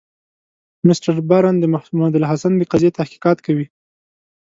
[0.87, 3.67] مسټر برن د محمودالحسن د قضیې تحقیقات کوي.